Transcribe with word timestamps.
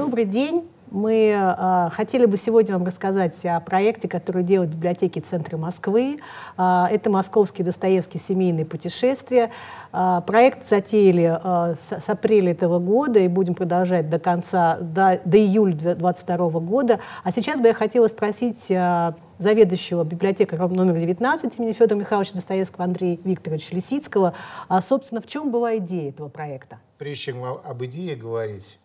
Добрый 0.00 0.24
день. 0.24 0.66
Мы 0.90 1.36
э, 1.36 1.90
хотели 1.92 2.24
бы 2.24 2.38
сегодня 2.38 2.72
вам 2.72 2.86
рассказать 2.86 3.44
о 3.44 3.60
проекте, 3.60 4.08
который 4.08 4.42
делают 4.42 4.72
библиотеки 4.72 5.18
Центра 5.18 5.58
Москвы. 5.58 6.20
Э, 6.56 6.86
это 6.90 7.10
«Московские 7.10 7.66
Достоевские 7.66 8.18
семейные 8.18 8.64
путешествия». 8.64 9.50
Э, 9.92 10.22
проект 10.26 10.66
затеяли 10.66 11.38
э, 11.44 11.74
с, 11.78 12.02
с 12.02 12.08
апреля 12.08 12.52
этого 12.52 12.78
года 12.78 13.18
и 13.20 13.28
будем 13.28 13.54
продолжать 13.54 14.08
до 14.08 14.18
конца, 14.18 14.78
до, 14.80 15.20
до 15.26 15.36
июля 15.36 15.74
2022 15.74 16.48
года. 16.60 17.00
А 17.22 17.30
сейчас 17.30 17.60
бы 17.60 17.68
я 17.68 17.74
хотела 17.74 18.06
спросить 18.06 18.70
э, 18.70 19.12
заведующего 19.36 20.02
библиотекой 20.04 20.58
номер 20.58 20.94
19 20.94 21.58
имени 21.58 21.72
Федора 21.72 21.98
Михайловича 21.98 22.36
Достоевского 22.36 22.84
Андрея 22.84 23.18
Викторовича 23.22 23.76
Лисицкого, 23.76 24.32
а, 24.68 24.80
собственно, 24.80 25.20
в 25.20 25.26
чем 25.26 25.50
была 25.50 25.76
идея 25.76 26.08
этого 26.08 26.30
проекта? 26.30 26.78
Прежде 26.96 27.24
чем 27.24 27.44
об 27.44 27.84
идее 27.84 28.16
говорить, 28.16 28.79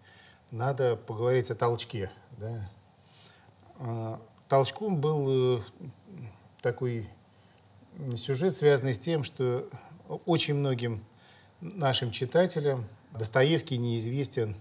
надо 0.55 0.95
поговорить 0.95 1.51
о 1.51 1.55
толчке. 1.55 2.09
Да? 2.37 2.71
А, 3.77 4.21
толчком 4.47 5.01
был 5.01 5.57
э, 5.57 5.61
такой 6.61 7.09
сюжет, 8.15 8.55
связанный 8.55 8.93
с 8.93 8.99
тем, 8.99 9.23
что 9.23 9.69
очень 10.25 10.55
многим 10.55 11.03
нашим 11.59 12.11
читателям 12.11 12.87
Достоевский 13.11 13.77
неизвестен 13.77 14.55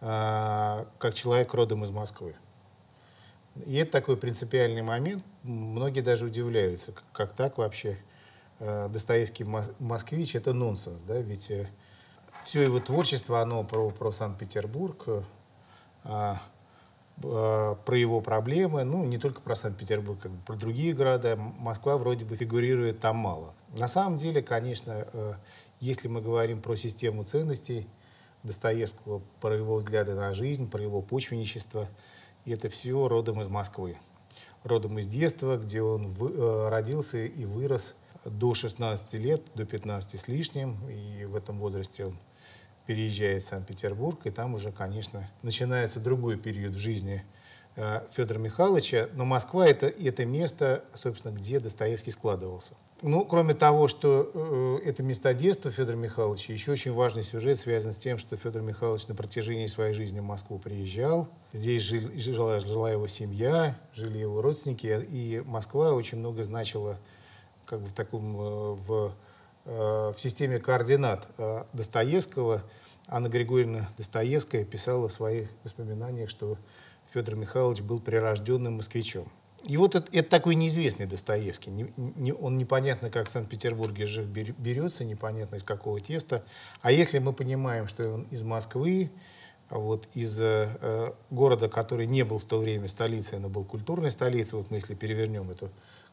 а, 0.00 0.86
как 0.98 1.14
человек 1.14 1.52
родом 1.52 1.84
из 1.84 1.90
Москвы. 1.90 2.34
И 3.66 3.74
это 3.76 3.92
такой 3.92 4.16
принципиальный 4.16 4.82
момент. 4.82 5.22
Многие 5.42 6.00
даже 6.00 6.26
удивляются, 6.26 6.94
как 7.12 7.34
так 7.34 7.58
вообще 7.58 7.98
э, 8.58 8.88
Достоевский 8.88 9.44
москвич— 9.44 10.34
это 10.36 10.54
нонсенс, 10.54 11.02
да, 11.02 11.18
ведь 11.20 11.50
э, 11.50 11.68
все 12.50 12.62
его 12.62 12.80
творчество, 12.80 13.40
оно 13.40 13.62
про, 13.62 13.90
про 13.90 14.10
Санкт-Петербург, 14.10 15.04
э, 15.06 15.22
а, 16.02 16.42
а, 17.22 17.76
про 17.76 17.96
его 17.96 18.20
проблемы, 18.20 18.82
ну, 18.82 19.04
не 19.04 19.18
только 19.18 19.40
про 19.40 19.54
Санкт-Петербург, 19.54 20.18
как 20.18 20.32
бы 20.32 20.42
про 20.44 20.56
другие 20.56 20.92
города. 20.92 21.36
Москва 21.36 21.96
вроде 21.96 22.24
бы 22.24 22.34
фигурирует 22.34 22.98
там 22.98 23.18
мало. 23.18 23.54
На 23.78 23.86
самом 23.86 24.18
деле, 24.18 24.42
конечно, 24.42 25.06
э, 25.12 25.34
если 25.78 26.08
мы 26.08 26.20
говорим 26.20 26.60
про 26.60 26.74
систему 26.74 27.22
ценностей 27.22 27.86
Достоевского, 28.42 29.22
про 29.40 29.54
его 29.54 29.76
взгляды 29.76 30.14
на 30.14 30.34
жизнь, 30.34 30.68
про 30.68 30.82
его 30.82 31.02
почвенничество, 31.02 31.86
это 32.44 32.68
все 32.68 33.06
родом 33.06 33.40
из 33.42 33.46
Москвы. 33.46 33.96
Родом 34.64 34.98
из 34.98 35.06
детства, 35.06 35.56
где 35.56 35.82
он 35.82 36.08
в, 36.08 36.68
родился 36.68 37.18
и 37.18 37.44
вырос 37.44 37.94
до 38.24 38.54
16 38.54 39.14
лет, 39.14 39.42
до 39.54 39.64
15 39.64 40.20
с 40.20 40.26
лишним, 40.26 40.80
и 40.88 41.24
в 41.26 41.36
этом 41.36 41.60
возрасте 41.60 42.06
он 42.06 42.18
переезжает 42.90 43.44
в 43.44 43.46
Санкт-Петербург, 43.46 44.18
и 44.24 44.30
там 44.30 44.54
уже, 44.56 44.72
конечно, 44.72 45.30
начинается 45.42 46.00
другой 46.00 46.36
период 46.36 46.74
в 46.74 46.78
жизни 46.80 47.22
э, 47.76 48.00
Федора 48.10 48.40
Михайловича. 48.40 49.08
Но 49.12 49.24
Москва 49.24 49.64
это,— 49.64 49.86
это 50.04 50.24
место, 50.24 50.82
собственно, 50.94 51.32
где 51.32 51.60
Достоевский 51.60 52.10
складывался. 52.10 52.74
Ну, 53.02 53.24
кроме 53.24 53.54
того, 53.54 53.86
что 53.86 54.32
э, 54.34 54.88
это 54.88 55.04
место 55.04 55.32
детства 55.34 55.70
Федора 55.70 55.94
Михайловича, 55.94 56.52
еще 56.52 56.72
очень 56.72 56.92
важный 56.92 57.22
сюжет 57.22 57.60
связан 57.60 57.92
с 57.92 57.96
тем, 57.96 58.18
что 58.18 58.34
Федор 58.34 58.62
Михайлович 58.62 59.06
на 59.06 59.14
протяжении 59.14 59.68
своей 59.68 59.92
жизни 59.94 60.18
в 60.18 60.24
Москву 60.24 60.58
приезжал. 60.58 61.28
Здесь 61.52 61.82
жил, 61.82 62.10
жила, 62.16 62.58
жила 62.58 62.90
его 62.90 63.06
семья, 63.06 63.78
жили 63.94 64.18
его 64.18 64.42
родственники, 64.42 65.06
и 65.08 65.44
Москва 65.46 65.92
очень 65.92 66.18
много 66.18 66.42
значила 66.42 66.98
как 67.66 67.82
бы 67.82 67.86
в 67.86 67.92
таком 67.92 68.36
э, 68.36 68.74
в, 68.74 69.12
в 69.64 70.14
системе 70.16 70.58
координат 70.58 71.28
э, 71.38 71.64
Достоевского– 71.72 72.62
Анна 73.12 73.28
Григорьевна 73.28 73.90
Достоевская 73.96 74.64
писала 74.64 75.08
в 75.08 75.12
своих 75.12 75.48
воспоминаниях, 75.64 76.30
что 76.30 76.56
Федор 77.12 77.34
Михайлович 77.34 77.80
был 77.80 77.98
прирожденным 77.98 78.76
москвичом. 78.76 79.26
И 79.64 79.76
вот 79.76 79.96
это, 79.96 80.08
это 80.16 80.30
такой 80.30 80.54
неизвестный 80.54 81.06
Достоевский. 81.06 81.70
Не, 81.70 81.92
не, 81.96 82.32
он 82.32 82.56
непонятно, 82.56 83.10
как 83.10 83.26
в 83.26 83.30
Санкт-Петербурге 83.30 84.06
жив 84.06 84.26
берется, 84.26 85.04
непонятно 85.04 85.56
из 85.56 85.64
какого 85.64 86.00
теста. 86.00 86.44
А 86.82 86.92
если 86.92 87.18
мы 87.18 87.32
понимаем, 87.32 87.88
что 87.88 88.14
он 88.14 88.22
из 88.30 88.44
Москвы, 88.44 89.10
вот 89.68 90.08
из 90.14 90.40
э, 90.40 91.12
города, 91.30 91.68
который 91.68 92.06
не 92.06 92.24
был 92.24 92.38
в 92.38 92.44
то 92.44 92.58
время 92.58 92.86
столицей, 92.86 93.40
но 93.40 93.48
был 93.48 93.64
культурной 93.64 94.12
столицей, 94.12 94.56
вот 94.56 94.70
мы 94.70 94.76
если 94.76 94.94
перевернем 94.94 95.50
эту 95.50 95.70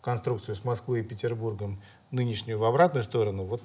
конструкцию 0.08 0.56
с 0.56 0.64
Москвой 0.64 1.02
и 1.02 1.04
Петербургом 1.04 1.82
нынешнюю 2.12 2.58
в 2.58 2.64
обратную 2.64 3.04
сторону, 3.04 3.44
вот 3.44 3.62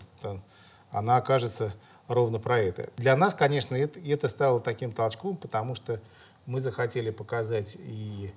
она 0.91 1.17
окажется 1.17 1.73
ровно 2.09 2.41
про 2.41 2.59
это. 2.59 2.91
Для 2.97 3.15
нас, 3.15 3.33
конечно, 3.33 3.77
это, 3.77 4.01
это 4.01 4.27
стало 4.27 4.59
таким 4.59 4.91
толчком, 4.91 5.37
потому 5.37 5.77
что 5.77 6.01
мы 6.47 6.59
захотели 6.59 7.11
показать 7.11 7.77
и 7.79 8.33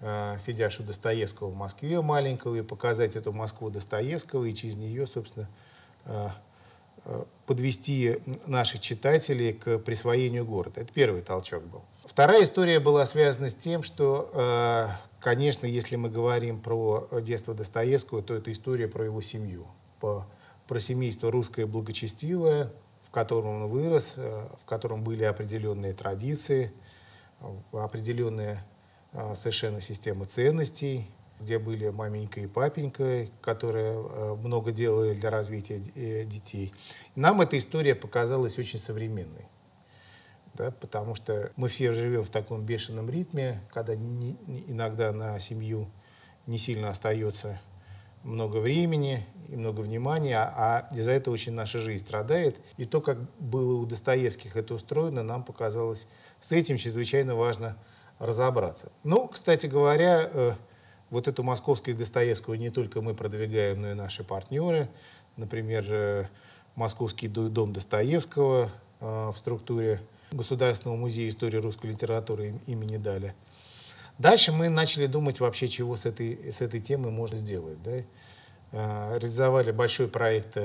э, 0.00 0.36
Федяшу 0.44 0.82
Достоевского 0.82 1.48
в 1.48 1.56
Москве 1.56 1.98
маленького, 2.02 2.56
и 2.56 2.60
показать 2.60 3.16
эту 3.16 3.32
Москву 3.32 3.70
Достоевского, 3.70 4.44
и 4.44 4.52
через 4.52 4.76
нее, 4.76 5.06
собственно, 5.06 5.48
э, 6.04 6.28
подвести 7.46 8.18
наших 8.46 8.80
читателей 8.80 9.52
к 9.52 9.78
присвоению 9.78 10.44
города. 10.44 10.80
Это 10.80 10.92
первый 10.92 11.22
толчок 11.22 11.62
был. 11.64 11.82
Вторая 12.04 12.42
история 12.42 12.80
была 12.80 13.06
связана 13.06 13.48
с 13.48 13.54
тем, 13.54 13.82
что, 13.82 14.30
э, 14.32 14.88
конечно, 15.20 15.66
если 15.66 15.96
мы 15.96 16.10
говорим 16.10 16.60
про 16.60 17.08
детство 17.20 17.54
Достоевского, 17.54 18.22
то 18.22 18.34
это 18.34 18.50
история 18.50 18.88
про 18.88 19.04
его 19.04 19.20
семью, 19.20 19.66
про 20.00 20.78
семейство 20.78 21.30
русское 21.30 21.66
благочестивое, 21.66 22.72
котором 23.16 23.62
он 23.62 23.70
вырос, 23.70 24.12
э, 24.18 24.46
в 24.60 24.66
котором 24.66 25.02
были 25.02 25.24
определенные 25.24 25.94
традиции, 25.94 26.70
определенная 27.72 28.62
э, 29.12 29.34
совершенно 29.34 29.80
система 29.80 30.26
ценностей, 30.26 31.10
где 31.40 31.58
были 31.58 31.88
маменька 31.88 32.40
и 32.40 32.46
папенька, 32.46 33.28
которые 33.40 33.94
э, 33.94 34.34
много 34.34 34.72
делали 34.72 35.14
для 35.14 35.30
развития 35.30 35.78
детей. 36.24 36.72
И 37.14 37.20
нам 37.20 37.40
эта 37.40 37.58
история 37.58 37.94
показалась 37.94 38.58
очень 38.58 38.78
современной. 38.78 39.46
Да, 40.54 40.70
потому 40.70 41.14
что 41.14 41.52
мы 41.56 41.68
все 41.68 41.92
живем 41.92 42.22
в 42.22 42.30
таком 42.30 42.64
бешеном 42.64 43.10
ритме, 43.10 43.60
когда 43.74 43.94
не, 43.94 44.38
иногда 44.68 45.12
на 45.12 45.38
семью 45.38 45.90
не 46.46 46.56
сильно 46.56 46.88
остается 46.88 47.60
много 48.22 48.56
времени 48.58 49.26
и 49.48 49.56
много 49.56 49.80
внимания, 49.80 50.38
а 50.38 50.88
из-за 50.92 51.12
этого 51.12 51.34
очень 51.34 51.52
наша 51.52 51.78
жизнь 51.78 52.04
страдает. 52.04 52.58
И 52.76 52.86
то, 52.86 53.00
как 53.00 53.18
было 53.38 53.80
у 53.80 53.86
Достоевских 53.86 54.56
это 54.56 54.74
устроено, 54.74 55.22
нам 55.22 55.44
показалось 55.44 56.06
с 56.40 56.52
этим 56.52 56.78
чрезвычайно 56.78 57.36
важно 57.36 57.76
разобраться. 58.18 58.90
Ну, 59.04 59.28
кстати 59.28 59.66
говоря, 59.66 60.28
э, 60.32 60.54
вот 61.10 61.28
эту 61.28 61.42
московскую 61.42 61.96
Достоевского 61.96 62.54
не 62.54 62.70
только 62.70 63.00
мы 63.00 63.14
продвигаем, 63.14 63.80
но 63.80 63.90
и 63.92 63.94
наши 63.94 64.24
партнеры. 64.24 64.88
Например, 65.36 65.84
э, 65.88 66.26
Московский 66.74 67.28
дом 67.28 67.72
Достоевского 67.72 68.70
э, 69.00 69.30
в 69.32 69.36
структуре 69.36 70.00
Государственного 70.32 70.96
музея 70.96 71.28
истории 71.28 71.58
русской 71.58 71.86
литературы 71.86 72.60
имени 72.66 72.96
Даля. 72.96 73.34
Дальше 74.18 74.50
мы 74.50 74.68
начали 74.68 75.06
думать 75.06 75.40
вообще, 75.40 75.68
чего 75.68 75.94
с 75.94 76.06
этой, 76.06 76.52
с 76.52 76.60
этой 76.60 76.80
темой 76.80 77.12
можно 77.12 77.38
сделать. 77.38 77.82
Да? 77.82 78.02
Э, 78.72 79.18
реализовали 79.18 79.70
большой 79.70 80.08
проект 80.08 80.56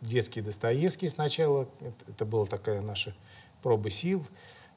«Детский 0.00 0.40
Достоевский» 0.40 1.08
сначала. 1.08 1.68
Это 2.08 2.24
была 2.24 2.46
такая 2.46 2.80
наша 2.82 3.14
проба 3.62 3.90
сил. 3.90 4.26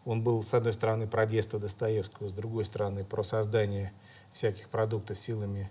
Он 0.06 0.22
был, 0.22 0.44
с 0.44 0.53
одной 0.53 0.74
стороны, 0.74 1.08
про 1.08 1.25
детство 1.25 1.59
Достоевского, 1.59 2.30
с 2.30 2.34
другой 2.34 2.66
стороны, 2.66 3.06
про 3.06 3.24
создание 3.24 3.94
всяких 4.34 4.69
продуктов 4.69 5.18
силами 5.18 5.69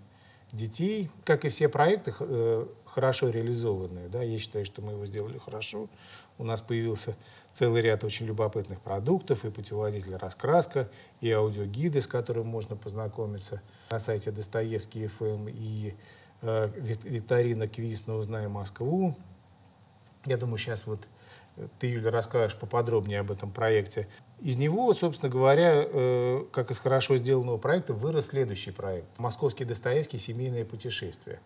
детей. 0.51 1.09
Как 1.25 1.45
и 1.45 1.49
все 1.49 1.67
проекты, 1.67 2.13
хорошо 2.85 3.29
реализованные. 3.29 4.07
Да? 4.07 4.23
Я 4.23 4.37
считаю, 4.37 4.65
что 4.65 4.81
мы 4.81 4.93
его 4.93 5.05
сделали 5.05 5.37
хорошо. 5.37 5.89
У 6.37 6.43
нас 6.43 6.61
появился 6.61 7.15
целый 7.51 7.81
ряд 7.81 8.03
очень 8.03 8.25
любопытных 8.25 8.79
продуктов, 8.81 9.45
и 9.45 9.51
путеводитель 9.51 10.15
«Раскраска», 10.15 10.89
и 11.21 11.31
аудиогиды, 11.31 12.01
с 12.01 12.07
которыми 12.07 12.45
можно 12.45 12.75
познакомиться 12.75 13.61
на 13.89 13.99
сайте 13.99 14.31
Достоевский 14.31 15.07
ФМ, 15.07 15.47
и 15.49 15.95
э, 16.41 16.69
викторина 16.75 17.67
«Квиз 17.67 18.07
на 18.07 18.15
«Узнай 18.15 18.47
Москву». 18.47 19.15
Я 20.25 20.37
думаю, 20.37 20.57
сейчас 20.57 20.87
вот 20.87 21.01
э, 21.01 21.22
ты, 21.79 21.87
Юля, 21.87 22.11
расскажешь 22.11 22.57
поподробнее 22.57 23.19
об 23.19 23.31
этом 23.31 23.51
проекте. 23.51 24.07
Из 24.41 24.57
него, 24.57 24.93
собственно 24.93 25.31
говоря, 25.31 25.85
э, 25.85 26.45
как 26.51 26.71
из 26.71 26.79
хорошо 26.79 27.17
сделанного 27.17 27.57
проекта, 27.57 27.93
вырос 27.93 28.27
следующий 28.27 28.71
проект 28.71 29.07
«Московский 29.17 29.65
Достоевский. 29.65 30.17
Семейное 30.17 30.65
путешествие». 30.65 31.39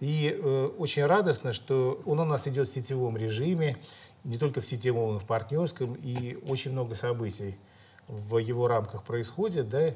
И 0.00 0.36
э, 0.36 0.70
очень 0.78 1.04
радостно, 1.04 1.52
что 1.52 2.02
он 2.04 2.20
у 2.20 2.24
нас 2.24 2.48
идет 2.48 2.68
в 2.68 2.72
сетевом 2.72 3.16
режиме, 3.16 3.76
не 4.24 4.38
только 4.38 4.60
в 4.60 4.66
сетевом, 4.66 5.12
но 5.12 5.16
и 5.18 5.20
в 5.20 5.24
партнерском, 5.24 5.94
и 5.94 6.36
очень 6.48 6.72
много 6.72 6.94
событий 6.94 7.56
в 8.08 8.38
его 8.38 8.66
рамках 8.66 9.04
происходит. 9.04 9.68
Да? 9.68 9.90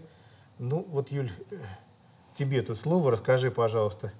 Ну 0.58 0.86
вот, 0.88 1.10
Юль, 1.10 1.32
тебе 2.34 2.62
тут 2.62 2.78
слово, 2.78 3.10
расскажи, 3.10 3.50
пожалуйста, 3.50 4.12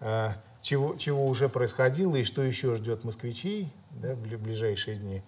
а, 0.00 0.34
чего, 0.66 0.96
чего 0.96 1.24
уже 1.24 1.48
происходило 1.48 2.16
и 2.16 2.24
что 2.24 2.42
еще 2.42 2.74
ждет 2.74 3.04
москвичей 3.04 3.72
да, 3.90 4.14
в 4.14 4.20
ближайшие 4.20 4.96
дни. 4.96 5.22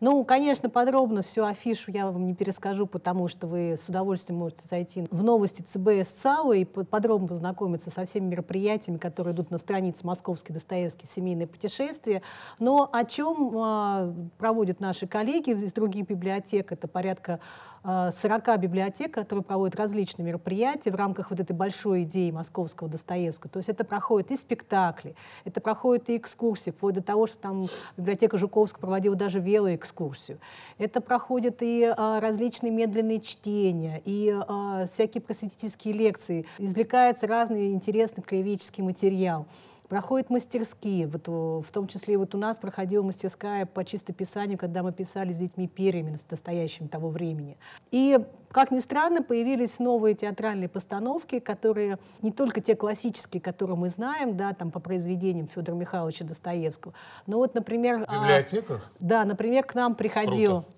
Ну, 0.00 0.22
конечно, 0.22 0.68
подробно 0.68 1.22
всю 1.22 1.44
афишу 1.44 1.90
я 1.92 2.10
вам 2.10 2.26
не 2.26 2.34
перескажу, 2.34 2.86
потому 2.86 3.28
что 3.28 3.46
вы 3.46 3.78
с 3.78 3.88
удовольствием 3.88 4.38
можете 4.38 4.68
зайти 4.68 5.06
в 5.10 5.24
новости 5.24 5.62
ЦБС 5.62 6.10
ЦАУ 6.10 6.52
и 6.52 6.64
подробно 6.66 7.28
познакомиться 7.28 7.90
со 7.90 8.04
всеми 8.04 8.26
мероприятиями, 8.26 8.98
которые 8.98 9.32
идут 9.32 9.50
на 9.50 9.56
странице 9.56 10.06
«Московский 10.06 10.52
Достоевский. 10.52 11.06
Семейное 11.06 11.46
путешествие». 11.46 12.20
Но 12.58 12.90
о 12.92 13.04
чем 13.04 13.50
э, 13.54 14.14
проводят 14.36 14.80
наши 14.80 15.06
коллеги 15.06 15.52
из 15.52 15.72
других 15.72 16.06
библиотек, 16.06 16.70
это 16.70 16.86
порядка 16.86 17.40
40 17.84 18.48
э, 18.48 18.56
библиотек, 18.58 19.12
которые 19.12 19.44
проводят 19.44 19.76
различные 19.76 20.24
мероприятия 20.24 20.90
в 20.90 20.94
рамках 20.94 21.30
вот 21.30 21.40
этой 21.40 21.52
большой 21.52 22.04
идеи 22.04 22.30
московского 22.30 22.88
Достоевского. 22.88 23.50
То 23.50 23.58
есть 23.58 23.68
это 23.68 23.84
проходит 23.84 24.30
и 24.30 24.36
спектакли, 24.36 25.16
это 25.44 25.60
проходит 25.60 26.08
и 26.10 26.16
экскурсии, 26.16 26.70
вплоть 26.70 26.94
до 26.94 27.02
того, 27.02 27.26
что 27.26 27.38
там 27.38 27.66
библиотека 27.96 28.36
Жуковского 28.38 28.82
проводила 28.82 29.16
даже 29.16 29.40
велоэкскурсию. 29.40 30.38
Это 30.78 31.00
проходят 31.00 31.58
и 31.60 31.92
а, 31.96 32.20
различные 32.20 32.70
медленные 32.70 33.20
чтения, 33.20 34.00
и 34.04 34.32
а, 34.32 34.86
всякие 34.86 35.20
просветительские 35.20 35.94
лекции. 35.94 36.46
Извлекается 36.58 37.26
разный 37.26 37.72
интересный 37.72 38.22
краеведческий 38.22 38.82
материал 38.84 39.46
проходят 39.92 40.30
мастерские, 40.30 41.06
вот, 41.06 41.28
в 41.28 41.70
том 41.70 41.86
числе 41.86 42.16
вот 42.16 42.34
у 42.34 42.38
нас 42.38 42.58
проходила 42.58 43.02
мастерская 43.02 43.66
по 43.66 43.84
чистописанию, 43.84 44.56
когда 44.56 44.82
мы 44.82 44.90
писали 44.90 45.32
с 45.32 45.36
детьми 45.36 45.68
перьями, 45.68 46.16
настоящим 46.30 46.88
того 46.88 47.10
времени. 47.10 47.58
И, 47.90 48.18
как 48.50 48.70
ни 48.70 48.78
странно, 48.78 49.22
появились 49.22 49.78
новые 49.78 50.14
театральные 50.14 50.70
постановки, 50.70 51.40
которые 51.40 51.98
не 52.22 52.32
только 52.32 52.62
те 52.62 52.74
классические, 52.74 53.42
которые 53.42 53.76
мы 53.76 53.90
знаем, 53.90 54.34
да, 54.34 54.54
там 54.54 54.70
по 54.70 54.80
произведениям 54.80 55.46
Федора 55.46 55.76
Михайловича 55.76 56.24
Достоевского, 56.24 56.94
но 57.26 57.36
вот, 57.36 57.54
например... 57.54 58.06
В 58.06 58.22
библиотеках? 58.22 58.90
А, 58.94 58.96
да, 58.98 59.26
например, 59.26 59.64
к 59.64 59.74
нам 59.74 59.94
приходил... 59.94 60.62
Круто 60.62 60.76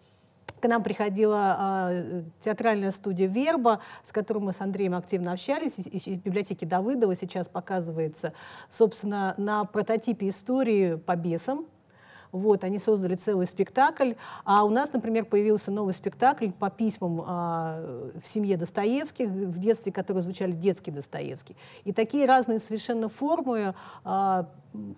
к 0.64 0.69
нам 0.69 0.82
приходила 0.82 1.90
э, 1.90 2.22
театральная 2.40 2.90
студия 2.90 3.26
«Верба», 3.26 3.81
с 4.02 4.12
которой 4.12 4.38
мы 4.38 4.55
с 4.55 4.62
Андреем 4.62 4.94
активно 4.94 5.32
общались. 5.32 5.78
И, 5.78 5.82
и 5.82 6.16
в 6.16 6.22
библиотеке 6.22 6.64
Давыдова 6.64 7.14
сейчас 7.14 7.50
показывается, 7.50 8.32
собственно, 8.70 9.34
на 9.37 9.66
прототипе 9.66 10.28
истории 10.28 10.94
по 10.94 11.16
бесам, 11.16 11.66
вот, 12.34 12.64
они 12.64 12.78
создали 12.78 13.14
целый 13.14 13.46
спектакль. 13.46 14.14
А 14.44 14.64
у 14.64 14.70
нас, 14.70 14.92
например, 14.92 15.25
появился 15.25 15.70
новый 15.70 15.94
спектакль 15.94 16.50
по 16.50 16.69
письмам 16.70 17.22
а, 17.26 18.10
в 18.20 18.26
семье 18.26 18.56
Достоевских, 18.56 19.28
в 19.28 19.58
детстве, 19.58 19.92
которые 19.92 20.22
звучали 20.22 20.52
детский 20.52 20.90
Достоевский. 20.90 21.56
И 21.84 21.92
такие 21.92 22.26
разные 22.26 22.58
совершенно 22.58 23.08
формы 23.08 23.75
а, 24.04 24.48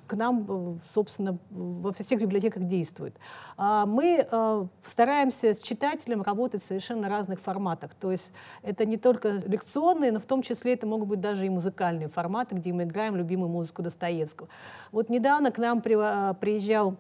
к 0.07 0.15
нам, 0.15 0.81
собственно, 0.95 1.39
во 1.51 1.93
всех 1.93 2.21
библиотеках 2.21 2.65
действуют. 2.65 3.15
А 3.59 3.85
мы 3.85 4.27
а, 4.31 4.67
стараемся 4.85 5.53
с 5.53 5.61
читателем 5.61 6.23
работать 6.23 6.63
в 6.63 6.67
совершенно 6.67 7.09
разных 7.09 7.41
форматах. 7.41 7.95
То 7.95 8.11
есть 8.11 8.33
это 8.63 8.87
не 8.87 8.97
только 8.97 9.43
лекционные, 9.47 10.13
но 10.13 10.21
в 10.21 10.25
том 10.25 10.41
числе 10.41 10.73
это 10.73 10.87
могут 10.87 11.09
быть 11.09 11.21
даже 11.21 11.45
и 11.45 11.51
музыкальные 11.51 12.09
форматы, 12.09 12.55
где 12.55 12.73
мы 12.73 12.85
играем 12.85 13.17
любимую 13.17 13.51
музыку 13.51 13.83
Достоевского. 13.83 14.49
Вот 14.91 15.11
недавно 15.11 15.51
к 15.51 15.59
нам 15.59 15.83
приезжал 15.83 16.97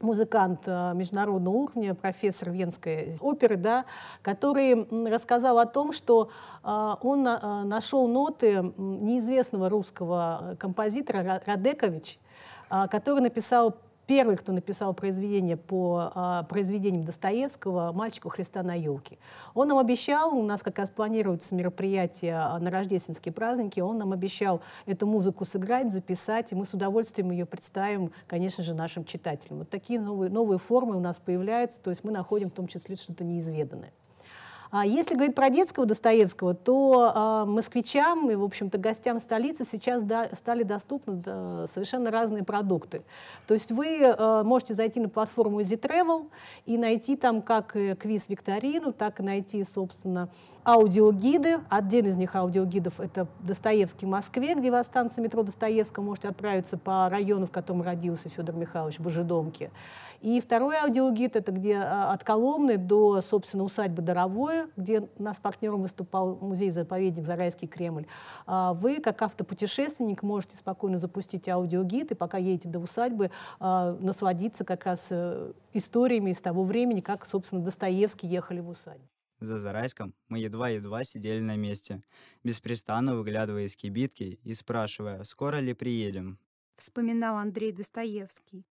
музыкант 0.00 0.62
э, 0.66 0.92
международного 0.94 1.54
уровня, 1.54 1.94
профессор 1.94 2.50
Венской 2.50 3.16
оперы, 3.20 3.56
да, 3.56 3.84
который 4.22 4.86
рассказал 5.10 5.58
о 5.58 5.66
том, 5.66 5.92
что 5.92 6.30
э, 6.62 6.94
он 7.02 7.26
э, 7.26 7.62
нашел 7.64 8.06
ноты 8.06 8.72
неизвестного 8.76 9.68
русского 9.68 10.56
композитора 10.58 11.42
Радекович, 11.44 12.18
который 12.90 13.20
написал 13.20 13.76
первый, 14.08 14.36
кто 14.36 14.52
написал 14.52 14.94
произведение 14.94 15.56
по 15.56 16.10
а, 16.14 16.42
произведениям 16.44 17.04
Достоевского 17.04 17.92
«Мальчику 17.92 18.30
Христа 18.30 18.62
на 18.62 18.74
елке». 18.74 19.18
Он 19.54 19.68
нам 19.68 19.78
обещал, 19.78 20.34
у 20.34 20.42
нас 20.42 20.62
как 20.62 20.78
раз 20.78 20.90
планируется 20.90 21.54
мероприятие 21.54 22.34
а, 22.36 22.58
на 22.58 22.70
рождественские 22.70 23.32
праздники, 23.34 23.80
он 23.80 23.98
нам 23.98 24.12
обещал 24.12 24.62
эту 24.86 25.06
музыку 25.06 25.44
сыграть, 25.44 25.92
записать, 25.92 26.52
и 26.52 26.54
мы 26.54 26.64
с 26.64 26.72
удовольствием 26.72 27.30
ее 27.30 27.44
представим, 27.44 28.10
конечно 28.26 28.64
же, 28.64 28.74
нашим 28.74 29.04
читателям. 29.04 29.58
Вот 29.58 29.68
такие 29.68 30.00
новые, 30.00 30.30
новые 30.30 30.58
формы 30.58 30.96
у 30.96 31.00
нас 31.00 31.20
появляются, 31.20 31.80
то 31.80 31.90
есть 31.90 32.02
мы 32.02 32.10
находим 32.10 32.48
в 32.50 32.54
том 32.54 32.66
числе 32.66 32.96
что-то 32.96 33.24
неизведанное. 33.24 33.92
А 34.70 34.84
если 34.84 35.14
говорить 35.14 35.34
про 35.34 35.48
детского 35.48 35.86
Достоевского, 35.86 36.54
то 36.54 37.12
а, 37.14 37.44
москвичам 37.46 38.30
и, 38.30 38.34
в 38.34 38.44
общем-то, 38.44 38.76
гостям 38.76 39.18
столицы 39.18 39.64
сейчас 39.64 40.02
стали 40.34 40.62
доступны 40.62 41.14
да, 41.14 41.66
совершенно 41.66 42.10
разные 42.10 42.44
продукты. 42.44 43.02
То 43.46 43.54
есть 43.54 43.70
вы 43.70 44.00
а, 44.02 44.44
можете 44.44 44.74
зайти 44.74 45.00
на 45.00 45.08
платформу 45.08 45.60
Easy 45.60 45.80
Travel 45.80 46.28
и 46.66 46.76
найти 46.76 47.16
там 47.16 47.40
как 47.40 47.72
квиз-викторину, 47.72 48.92
так 48.92 49.20
и 49.20 49.22
найти, 49.22 49.64
собственно, 49.64 50.28
аудиогиды. 50.64 51.60
Один 51.70 52.06
из 52.06 52.16
них 52.16 52.36
аудиогидов— 52.36 53.00
это 53.00 53.26
Достоевский 53.40 54.04
Москве, 54.06 54.54
где 54.54 54.70
вы 54.70 54.78
от 54.78 54.86
станции 54.86 55.22
метро 55.22 55.42
Достоевского 55.42 56.04
можете 56.04 56.28
отправиться 56.28 56.76
по 56.76 57.08
району, 57.08 57.46
в 57.46 57.50
котором 57.50 57.80
родился 57.80 58.28
Федор 58.28 58.54
Михайлович, 58.54 58.98
Божедомки. 58.98 59.70
И 60.20 60.40
второй 60.40 60.76
аудиогид— 60.78 61.36
это 61.36 61.52
где 61.52 61.76
а, 61.76 62.12
от 62.12 62.24
Коломны 62.24 62.76
до, 62.76 63.20
собственно, 63.22 63.62
усадьбы 63.62 64.02
Доровое, 64.02 64.57
где 64.76 65.00
у 65.00 65.22
нас 65.22 65.38
партнером 65.38 65.82
выступал 65.82 66.36
музей-заповедник 66.36 67.24
Зарайский 67.24 67.68
Кремль. 67.68 68.06
А, 68.46 68.74
вы, 68.74 69.00
как 69.00 69.22
автопутешественник, 69.22 70.22
можете 70.22 70.56
спокойно 70.56 70.98
запустить 70.98 71.48
аудиогид, 71.48 72.12
и 72.12 72.14
пока 72.14 72.38
едете 72.38 72.68
до 72.68 72.78
усадьбы, 72.78 73.30
а, 73.60 73.92
насладиться 74.00 74.64
как 74.64 74.84
раз 74.84 75.08
э, 75.10 75.52
историями 75.72 76.30
из 76.30 76.40
того 76.40 76.64
времени, 76.64 77.00
как, 77.00 77.26
собственно, 77.26 77.62
Достоевский 77.62 78.26
ехали 78.26 78.60
в 78.60 78.68
усадьбу. 78.68 79.08
За 79.40 79.60
Зарайском 79.60 80.14
мы 80.28 80.40
едва-едва 80.40 81.04
сидели 81.04 81.40
на 81.40 81.56
месте, 81.56 82.02
беспрестанно 82.42 83.14
выглядывая 83.14 83.66
из 83.66 83.76
кибитки 83.76 84.40
и 84.42 84.54
спрашивая, 84.54 85.22
скоро 85.22 85.58
ли 85.58 85.74
приедем. 85.74 86.38
Вспоминал 86.76 87.36
Андрей 87.36 87.72
Достоевский. 87.72 88.64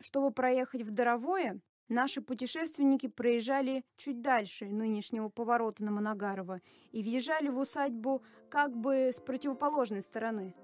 Чтобы 0.00 0.32
проехать 0.32 0.82
в 0.82 0.90
Доровое, 0.92 1.60
наши 1.90 2.22
путешественники 2.22 3.08
проезжали 3.08 3.84
чуть 3.96 4.22
дальше 4.22 4.66
нынешнего 4.66 5.28
поворота 5.28 5.84
на 5.84 5.90
Моногарово 5.90 6.60
и 6.92 7.02
въезжали 7.02 7.48
в 7.48 7.58
усадьбу 7.58 8.22
как 8.48 8.76
бы 8.76 9.10
с 9.12 9.20
противоположной 9.20 10.02
стороны. 10.02 10.54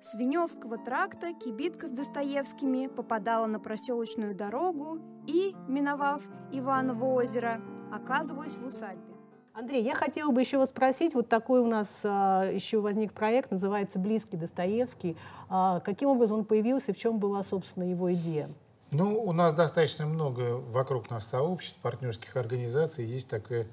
С 0.00 0.14
Веневского 0.14 0.76
тракта 0.78 1.32
кибитка 1.32 1.86
с 1.86 1.90
Достоевскими 1.90 2.88
попадала 2.88 3.46
на 3.46 3.58
проселочную 3.58 4.34
дорогу 4.34 5.00
и, 5.26 5.54
миновав 5.66 6.22
Иваново 6.52 7.06
озеро, 7.06 7.62
оказывалась 7.90 8.54
в 8.54 8.66
усадьбе. 8.66 9.14
Андрей, 9.54 9.82
я 9.82 9.94
хотела 9.94 10.32
бы 10.32 10.40
еще 10.40 10.58
вас 10.58 10.70
спросить, 10.70 11.14
вот 11.14 11.28
такой 11.28 11.60
у 11.60 11.66
нас 11.66 12.02
а, 12.04 12.44
еще 12.50 12.80
возник 12.80 13.12
проект, 13.12 13.52
называется 13.52 14.00
«Близкий 14.00 14.36
Достоевский». 14.36 15.16
А, 15.48 15.78
каким 15.78 16.08
образом 16.08 16.40
он 16.40 16.44
появился 16.44 16.90
и 16.90 16.94
в 16.94 16.98
чем 16.98 17.18
была, 17.18 17.44
собственно, 17.44 17.84
его 17.84 18.12
идея? 18.12 18.50
Ну, 18.96 19.20
у 19.20 19.32
нас 19.32 19.54
достаточно 19.54 20.06
много 20.06 20.52
вокруг 20.52 21.10
нас 21.10 21.26
сообществ, 21.26 21.80
партнерских 21.80 22.36
организаций. 22.36 23.04
Есть 23.04 23.26
такое, 23.26 23.66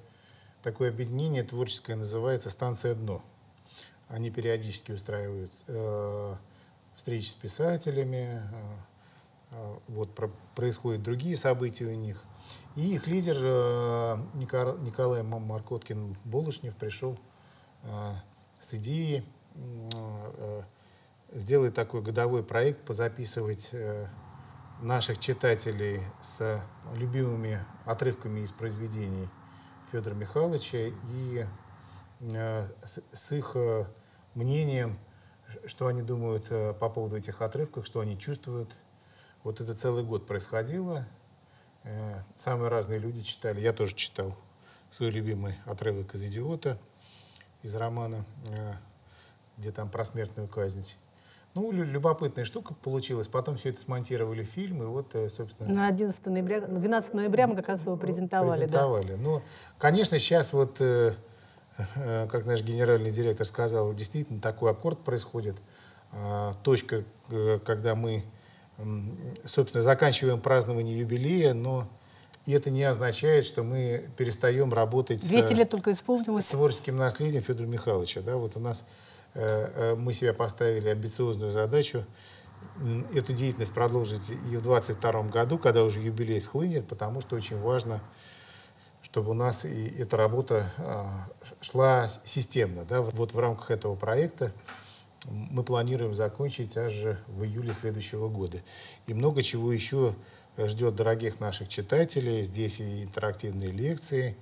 такое 0.64 0.90
объединение 0.90 1.44
творческое, 1.44 1.96
называется 1.96 2.50
«Станция 2.50 2.96
дно». 2.96 3.22
Они 4.08 4.32
периодически 4.32 4.94
устраивают 4.94 5.52
э, 5.68 6.36
встречи 6.96 7.28
с 7.28 7.36
писателями, 7.36 8.42
э, 8.42 8.76
э, 9.52 9.76
вот 9.90 10.16
про, 10.16 10.32
происходят 10.56 11.04
другие 11.04 11.38
события 11.38 11.86
у 11.86 11.94
них. 11.94 12.24
И 12.76 12.96
их 12.96 13.06
лидер 13.06 13.38
э, 13.40 14.18
Николай 14.34 15.22
Маркоткин-Болышнев 15.22 16.74
пришел 16.74 17.20
э, 17.84 18.14
с 18.60 18.74
идеей 18.74 19.24
э, 19.54 20.64
сделать 21.32 21.76
такой 21.76 22.02
годовой 22.02 22.44
проект, 22.44 22.84
позаписывать 22.86 23.70
наших 24.82 25.20
читателей 25.20 26.02
с 26.22 26.62
любимыми 26.96 27.64
отрывками 27.86 28.42
из 28.42 28.52
произведений 28.52 29.30
Федора 29.92 30.16
Михайловича 30.16 30.92
и 31.10 31.46
с 32.20 33.32
их 33.32 33.56
мнением, 34.36 35.00
что 35.66 35.88
они 35.88 36.02
думают 36.02 36.50
по 36.80 36.90
поводу 36.90 37.18
этих 37.18 37.42
отрывков, 37.42 37.86
что 37.86 38.00
они 38.00 38.18
чувствуют. 38.18 38.76
Вот 39.44 39.60
это 39.60 39.74
целый 39.76 40.04
год 40.04 40.28
происходило. 40.28 41.08
Э, 41.84 42.22
самые 42.36 42.70
разные 42.70 43.00
люди 43.00 43.22
читали. 43.22 43.60
Я 43.60 43.74
тоже 43.74 43.96
читал 43.96 44.38
свой 44.90 45.10
любимый 45.10 45.58
отрывок 45.66 46.14
из 46.14 46.24
«Идиота», 46.24 46.78
из 47.64 47.76
романа, 47.76 48.24
э, 48.50 48.74
где 49.58 49.72
там 49.72 49.90
про 49.90 50.06
смертную 50.06 50.48
казнь. 50.48 50.86
Ну, 51.54 51.72
любопытная 51.72 52.46
штука 52.46 52.74
получилась. 52.74 53.28
Потом 53.28 53.58
все 53.58 53.70
это 53.70 53.82
смонтировали 53.82 54.44
в 54.44 54.48
фильм, 54.48 54.84
и 54.84 54.86
вот, 54.86 55.14
э, 55.16 55.30
собственно... 55.30 55.70
На 55.74 55.88
11 55.88 56.26
ноября, 56.28 56.62
12 56.62 57.14
ноября 57.14 57.48
мы 57.48 57.56
как 57.56 57.68
раз 57.68 57.86
его 57.86 57.98
презентовали, 57.98 58.62
презентовали. 58.62 59.14
да. 59.14 59.18
Ну, 59.18 59.42
конечно, 59.78 60.18
сейчас 60.18 60.54
вот, 60.54 60.82
как 61.96 62.46
наш 62.46 62.62
генеральный 62.62 63.12
директор 63.12 63.46
сказал, 63.46 63.94
действительно 63.94 64.40
такой 64.40 64.72
аккорд 64.72 65.00
происходит. 65.04 65.58
А, 66.14 66.56
точка, 66.64 67.04
когда 67.66 67.96
мы 67.96 68.24
собственно, 69.46 69.82
заканчиваем 69.82 70.40
празднование 70.40 71.00
юбилея, 71.00 71.54
но 71.54 71.88
это 72.48 72.70
не 72.70 72.84
означает, 72.84 73.46
что 73.46 73.64
мы 73.64 74.10
перестаем 74.18 74.74
работать 74.74 75.28
200 75.28 75.54
с, 75.54 75.58
лет 75.58 75.70
только 75.70 75.92
исполнилось. 75.92 76.46
с 76.46 76.50
творческим 76.50 76.98
наследием 76.98 77.44
Федора 77.44 77.68
Михайловича. 77.68 78.22
Да? 78.22 78.38
Вот 78.38 78.58
у 78.58 78.60
нас 78.60 78.82
э, 78.82 78.84
э, 78.84 78.86
мы 79.34 80.14
себе 80.14 80.34
поставили 80.34 80.90
амбициозную 80.90 81.52
задачу 81.52 82.06
эту 83.14 83.34
деятельность 83.34 83.74
продолжить 83.74 84.30
и 84.30 84.58
в 84.58 84.62
2022 84.62 85.24
году, 85.24 85.58
когда 85.58 85.84
уже 85.84 86.02
юбилей 86.02 86.42
схлынет, 86.42 86.88
потому 86.88 87.22
что 87.22 87.36
очень 87.36 87.58
важно, 87.58 88.02
чтобы 89.02 89.32
у 89.32 89.34
нас 89.34 89.66
и 89.66 89.88
эта 89.88 90.18
работа 90.18 90.72
а, 90.78 91.28
шла 91.60 92.08
системно. 92.24 92.86
Да? 92.86 93.02
Вот 93.02 93.34
в 93.34 93.40
рамках 93.40 93.72
этого 93.72 93.96
проекта 93.96 94.54
мы 95.26 95.64
планируем 95.64 96.16
закончить 96.16 96.78
аж 96.78 96.94
в 97.28 97.44
июле 97.44 97.74
следующего 97.74 98.30
года. 98.30 98.62
И 99.06 99.14
много 99.14 99.44
чего 99.44 99.72
еще 99.72 100.16
ждет 100.58 100.96
дорогих 100.96 101.40
наших 101.40 101.68
читателей. 101.68 102.42
Здесь 102.42 102.80
и 102.80 103.04
интерактивные 103.04 103.70
лекции, 103.70 104.36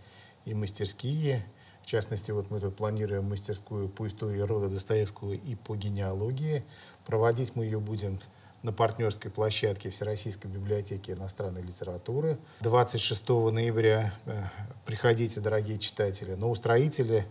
и 0.46 0.54
мастерские. 0.54 1.46
В 1.90 1.92
частности, 1.92 2.30
вот 2.30 2.52
мы 2.52 2.60
тут 2.60 2.76
планируем 2.76 3.28
мастерскую 3.28 3.90
по 3.90 4.06
истории 4.06 4.42
рода 4.42 4.70
Достоевского 4.70 5.32
и 5.32 5.56
по 5.56 5.76
генеалогии. 5.76 6.64
Проводить 7.04 7.56
мы 7.56 7.66
ее 7.66 7.80
будем 7.80 8.20
на 8.62 8.72
партнерской 8.72 9.32
площадке 9.32 9.90
Всероссийской 9.90 10.52
библиотеки 10.52 11.10
иностранной 11.10 11.64
литературы. 11.64 12.38
26 12.60 13.28
ноября 13.30 14.14
э, 14.28 14.44
приходите, 14.86 15.40
дорогие 15.40 15.80
читатели. 15.80 16.36
Но 16.36 16.52
устроители 16.52 17.26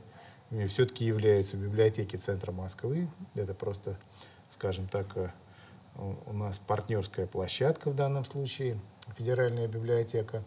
все-таки 0.67 1.05
являются 1.05 1.57
библиотеки 1.57 2.17
Центра 2.17 2.50
Москвы. 2.50 3.07
Это 3.37 3.55
просто, 3.55 3.97
скажем 4.50 4.88
так, 4.88 5.17
э, 5.17 5.31
у 6.27 6.33
нас 6.33 6.59
партнерская 6.59 7.29
площадка 7.29 7.91
в 7.91 7.95
данном 7.95 8.25
случае, 8.25 8.81
федеральная 9.17 9.69
библиотека. 9.69 10.43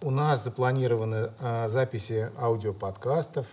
У 0.00 0.10
нас 0.12 0.44
запланированы 0.44 1.32
э, 1.40 1.66
записи 1.66 2.30
аудиоподкастов, 2.38 3.48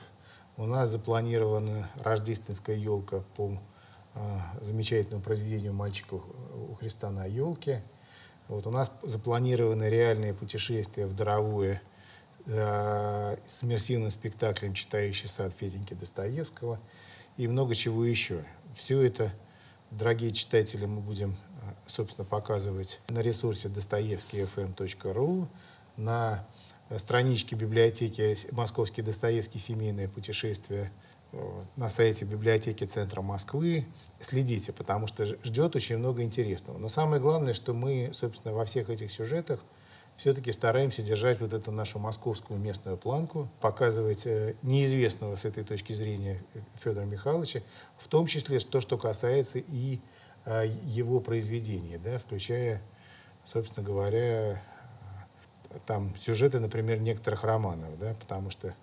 у 0.57 0.67
нас 0.67 0.89
запланирована 0.89 1.89
рождественская 1.95 2.75
елка 2.75 3.23
по 3.35 3.57
э, 4.13 4.19
замечательному 4.61 5.23
произведению 5.23 5.73
«Мальчика 5.73 6.13
у 6.13 6.75
Христа 6.75 7.09
на 7.09 7.25
елке». 7.25 7.83
Вот 8.47 8.67
у 8.67 8.69
нас 8.69 8.91
запланированы 9.01 9.89
реальные 9.89 10.35
путешествия 10.35 11.07
в 11.07 11.15
Доровое 11.15 11.81
э, 12.45 13.37
с 13.47 13.63
иммерсивным 13.63 14.11
спектаклем 14.11 14.75
«Читающий 14.75 15.27
сад» 15.27 15.51
Феденьки 15.51 15.95
Достоевского 15.95 16.79
и 17.37 17.47
много 17.47 17.73
чего 17.73 18.05
еще. 18.05 18.45
Все 18.75 19.01
это, 19.01 19.31
дорогие 19.89 20.29
читатели, 20.29 20.85
мы 20.85 21.01
будем, 21.01 21.37
собственно, 21.87 22.23
показывать 22.23 23.01
на 23.09 23.21
ресурсе 23.21 23.67
dostoevskyfm.ru, 23.67 25.47
на 25.97 26.45
страничке 26.97 27.55
библиотеки 27.55 28.37
«Московский 28.51 29.01
Достоевский. 29.01 29.59
Семейное 29.59 30.07
путешествие» 30.07 30.91
э, 31.31 31.63
на 31.75 31.89
сайте 31.89 32.25
библиотеки 32.25 32.83
Центра 32.85 33.21
Москвы. 33.21 33.85
Следите, 34.19 34.71
потому 34.71 35.07
что 35.07 35.25
ждет 35.25 35.75
очень 35.75 35.97
много 35.97 36.21
интересного. 36.21 36.77
Но 36.77 36.89
самое 36.89 37.21
главное, 37.21 37.53
что 37.53 37.73
мы, 37.73 38.11
собственно, 38.13 38.53
во 38.53 38.65
всех 38.65 38.89
этих 38.89 39.11
сюжетах 39.11 39.61
все-таки 40.15 40.51
стараемся 40.51 41.01
держать 41.01 41.41
вот 41.41 41.53
эту 41.53 41.71
нашу 41.71 41.99
московскую 41.99 42.59
местную 42.59 42.97
планку, 42.97 43.49
показывать 43.59 44.25
э, 44.25 44.55
неизвестного 44.61 45.35
с 45.35 45.45
этой 45.45 45.63
точки 45.63 45.93
зрения 45.93 46.41
Федора 46.75 47.05
Михайловича, 47.05 47.61
в 47.97 48.07
том 48.07 48.27
числе 48.27 48.59
то, 48.59 48.79
что 48.79 48.97
касается 48.97 49.59
и 49.59 49.99
э, 50.45 50.67
его 50.83 51.19
произведений, 51.19 51.97
да, 51.97 52.17
включая, 52.17 52.81
собственно 53.43 53.85
говоря, 53.85 54.61
там 55.85 56.15
сюжеты, 56.17 56.59
например, 56.59 56.99
некоторых 56.99 57.43
романов, 57.43 57.97
да, 57.99 58.15
потому 58.19 58.49
что, 58.49 58.73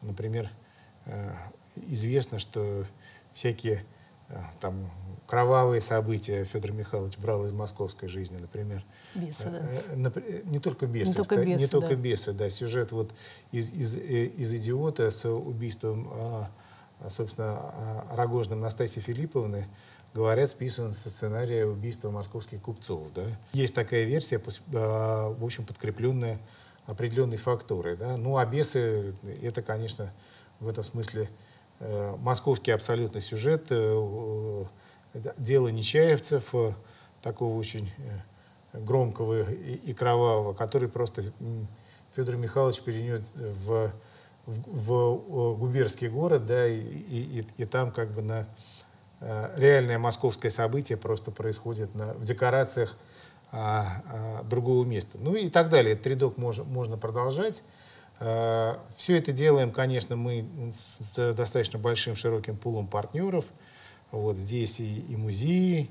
например, 0.00 0.50
э, 1.06 1.34
известно, 1.76 2.38
что 2.38 2.84
всякие 3.32 3.84
там 4.60 4.90
кровавые 5.26 5.80
события 5.80 6.44
Федор 6.44 6.72
Михайлович 6.72 7.16
брал 7.18 7.46
из 7.46 7.52
московской 7.52 8.08
жизни, 8.08 8.36
например. 8.36 8.84
Бесы, 9.14 9.48
да. 9.50 9.62
Э, 9.94 10.42
не 10.44 10.58
только 10.58 10.86
бесы. 10.86 11.08
Не 11.08 11.14
только 11.14 11.36
бесы, 11.36 11.60
не 11.60 11.66
только 11.66 11.88
да. 11.88 11.94
бесы, 11.94 12.32
да. 12.32 12.50
Сюжет 12.50 12.92
вот 12.92 13.14
из, 13.50 13.72
из, 13.72 13.96
э, 13.96 14.26
из 14.26 14.52
«Идиота» 14.54 15.10
с 15.10 15.28
убийством, 15.28 16.08
а, 16.12 16.50
собственно, 17.08 17.58
а, 17.58 18.06
Рогожным 18.16 18.60
Настасьи 18.60 19.00
Филипповны, 19.00 19.66
говорят, 20.14 20.50
списан 20.50 20.92
со 20.92 21.10
сценария 21.10 21.66
убийства 21.66 22.10
московских 22.10 22.60
купцов. 22.62 23.12
Да? 23.14 23.24
Есть 23.52 23.74
такая 23.74 24.04
версия, 24.04 24.40
в 24.68 25.44
общем, 25.44 25.64
подкрепленная 25.64 26.40
определенной 26.86 27.36
фактурой. 27.36 27.96
Да? 27.96 28.16
Ну, 28.16 28.36
а 28.36 28.46
бесы, 28.46 29.14
это, 29.42 29.62
конечно, 29.62 30.12
в 30.60 30.68
этом 30.68 30.84
смысле 30.84 31.30
э, 31.80 32.16
московский 32.18 32.72
абсолютно 32.72 33.20
сюжет, 33.20 33.70
дело 35.36 35.68
Нечаевцев, 35.68 36.54
э, 36.54 36.74
такого 37.22 37.56
очень 37.58 37.92
э, 38.72 38.78
громкого 38.78 39.50
и, 39.50 39.92
кровавого, 39.92 40.54
который 40.54 40.88
просто 40.88 41.32
Федор 42.14 42.36
Михайлович 42.36 42.80
перенес 42.82 43.32
в, 43.34 43.92
в, 44.46 44.54
в 44.56 45.56
губернский 45.58 46.08
город, 46.08 46.46
да, 46.46 46.66
и, 46.66 46.78
и, 46.78 47.46
и 47.56 47.64
там 47.64 47.90
как 47.90 48.12
бы 48.12 48.22
на 48.22 48.40
э, 48.40 48.44
реальное 49.56 49.98
московское 49.98 50.50
событие 50.50 50.98
просто 50.98 51.30
происходит 51.30 51.94
на, 51.94 52.14
в 52.14 52.24
декорациях 52.24 52.96
а, 53.54 54.02
а, 54.06 54.42
другого 54.44 54.82
места. 54.84 55.18
Ну 55.20 55.34
и 55.34 55.50
так 55.50 55.68
далее. 55.68 55.92
Этот 55.92 56.06
рядок 56.06 56.38
можно, 56.38 56.96
продолжать. 56.96 57.62
А, 58.18 58.82
все 58.96 59.18
это 59.18 59.32
делаем, 59.32 59.72
конечно, 59.72 60.16
мы 60.16 60.72
с 60.72 61.34
достаточно 61.34 61.78
большим, 61.78 62.16
широким 62.16 62.56
пулом 62.56 62.86
партнеров. 62.86 63.44
Вот 64.10 64.38
здесь 64.38 64.80
и, 64.80 65.00
и 65.00 65.16
музеи, 65.16 65.90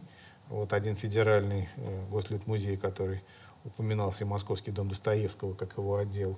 вот 0.50 0.74
один 0.74 0.96
федеральный 0.96 1.70
э, 1.76 2.06
гослитмузей, 2.10 2.78
который 2.78 3.24
упоминался, 3.64 4.24
и 4.24 4.28
Московский 4.28 4.72
дом 4.72 4.90
Достоевского, 4.90 5.54
как 5.54 5.78
его 5.78 5.98
отдел, 5.98 6.38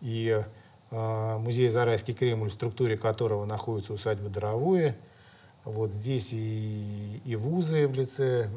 и 0.00 0.42
э, 0.90 1.38
музей 1.38 1.68
Зарайский 1.68 2.14
Кремль, 2.14 2.50
в 2.50 2.52
структуре 2.52 2.96
которого 2.96 3.44
находится 3.44 3.92
усадьба 3.92 4.28
Доровое, 4.28 4.96
вот 5.66 5.92
здесь 5.92 6.32
и, 6.32 7.20
и 7.24 7.36
вузы 7.36 7.86
в 7.86 7.92
лице 7.92 8.48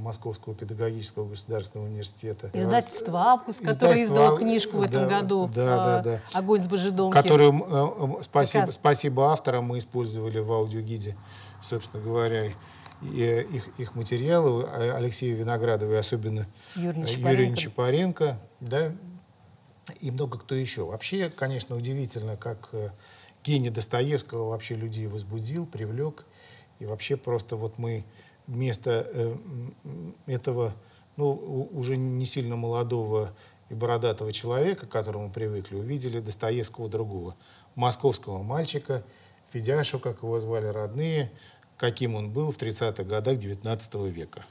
Московского 0.00 0.54
педагогического 0.54 1.28
государственного 1.28 1.86
университета. 1.88 2.50
Издательство 2.52 3.20
«Август», 3.20 3.60
которое 3.60 4.02
издало 4.02 4.36
книжку 4.36 4.78
в 4.78 4.82
этом 4.82 5.08
да, 5.08 5.20
году 5.20 5.50
да, 5.54 5.64
да, 5.64 6.02
да. 6.02 6.20
«Огонь 6.32 6.60
с 6.60 6.68
Божедомки». 6.68 7.14
Которую, 7.14 8.18
э, 8.18 8.22
спасибо, 8.22 8.66
спасибо 8.66 9.32
авторам, 9.32 9.64
мы 9.64 9.78
использовали 9.78 10.38
в 10.38 10.52
аудиогиде 10.52 11.16
собственно 11.66 12.02
говоря, 12.02 12.52
и 13.02 13.46
их, 13.52 13.68
их 13.78 13.94
материалы 13.94 14.64
а, 14.64 14.96
Алексею 14.96 15.36
Виноградову 15.36 15.92
и 15.92 15.96
особенно 15.96 16.46
Нечапаренко. 16.76 17.30
Юрию 17.30 17.50
Нечапаренко, 17.50 18.38
да, 18.60 18.92
и 20.00 20.10
много 20.10 20.38
кто 20.38 20.54
еще. 20.54 20.86
Вообще, 20.86 21.30
конечно, 21.30 21.76
удивительно, 21.76 22.36
как 22.36 22.70
э, 22.72 22.90
гений 23.46 23.70
Достоевского 23.70 24.50
вообще 24.50 24.74
людей 24.74 25.06
возбудил, 25.06 25.66
привлек. 25.66 26.26
И 26.78 26.86
вообще 26.86 27.16
просто 27.16 27.56
вот 27.56 27.78
мы 27.78 28.04
вместо 28.46 29.06
э, 29.12 29.36
этого, 30.26 30.74
ну, 31.16 31.68
уже 31.72 31.96
не 31.96 32.26
сильно 32.26 32.56
молодого 32.56 33.34
и 33.70 33.74
бородатого 33.74 34.32
человека, 34.32 34.86
к 34.86 34.90
которому 34.90 35.30
привыкли, 35.30 35.76
увидели 35.76 36.20
Достоевского 36.20 36.88
другого, 36.88 37.36
московского 37.74 38.42
мальчика, 38.42 39.04
Федяшу, 39.52 39.98
как 40.00 40.22
его 40.22 40.38
звали 40.38 40.66
родные, 40.66 41.30
каким 41.76 42.14
он 42.14 42.30
был 42.30 42.52
в 42.52 42.58
30-х 42.58 43.04
годах 43.04 43.36
XIX 43.38 44.10
века. 44.10 44.44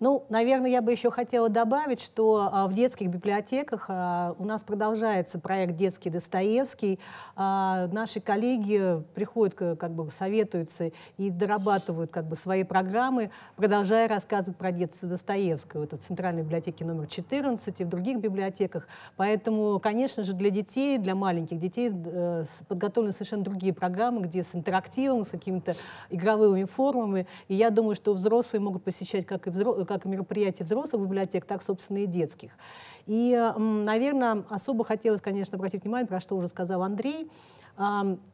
Ну, 0.00 0.24
наверное, 0.30 0.70
я 0.70 0.80
бы 0.80 0.92
еще 0.92 1.10
хотела 1.10 1.50
добавить, 1.50 2.00
что 2.00 2.48
а, 2.50 2.66
в 2.66 2.72
детских 2.72 3.08
библиотеках 3.08 3.84
а, 3.88 4.34
у 4.38 4.46
нас 4.46 4.64
продолжается 4.64 5.38
проект 5.38 5.76
«Детский 5.76 6.08
Достоевский». 6.08 6.98
А, 7.36 7.86
наши 7.92 8.18
коллеги 8.18 9.04
приходят, 9.14 9.54
как 9.54 9.90
бы 9.90 10.10
советуются 10.10 10.90
и 11.18 11.28
дорабатывают 11.28 12.10
как 12.10 12.24
бы 12.26 12.34
свои 12.34 12.64
программы, 12.64 13.30
продолжая 13.56 14.08
рассказывать 14.08 14.56
про 14.56 14.72
детство 14.72 15.06
Достоевского. 15.06 15.84
Это 15.84 15.98
в 15.98 16.00
Центральной 16.00 16.44
библиотеке 16.44 16.86
номер 16.86 17.06
14 17.06 17.80
и 17.82 17.84
в 17.84 17.88
других 17.90 18.20
библиотеках. 18.20 18.88
Поэтому, 19.16 19.78
конечно 19.80 20.24
же, 20.24 20.32
для 20.32 20.48
детей, 20.48 20.96
для 20.96 21.14
маленьких 21.14 21.58
детей 21.58 21.92
э, 21.92 22.46
подготовлены 22.68 23.12
совершенно 23.12 23.44
другие 23.44 23.74
программы, 23.74 24.22
где 24.22 24.44
с 24.44 24.54
интерактивом, 24.54 25.26
с 25.26 25.28
какими-то 25.28 25.76
игровыми 26.08 26.64
формами. 26.64 27.26
И 27.48 27.54
я 27.54 27.68
думаю, 27.68 27.94
что 27.94 28.14
взрослые 28.14 28.62
могут 28.62 28.82
посещать 28.82 29.26
как 29.26 29.46
и 29.46 29.50
взрослые, 29.50 29.89
как 29.90 30.06
и 30.06 30.08
мероприятия 30.08 30.62
взрослых 30.62 31.02
библиотек, 31.02 31.44
так, 31.44 31.62
собственно, 31.64 31.98
и 31.98 32.06
детских. 32.06 32.52
И, 33.06 33.36
наверное, 33.56 34.44
особо 34.48 34.84
хотелось, 34.84 35.20
конечно, 35.20 35.56
обратить 35.56 35.82
внимание, 35.82 36.06
про 36.06 36.20
что 36.20 36.36
уже 36.36 36.46
сказал 36.46 36.84
Андрей, 36.84 37.28